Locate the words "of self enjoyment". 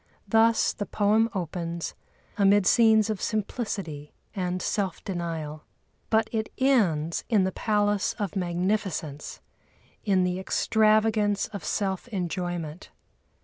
11.49-12.89